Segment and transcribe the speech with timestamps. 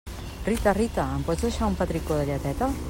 [0.47, 2.77] Rita, Rita, em pots deixar un petricó de lleteta?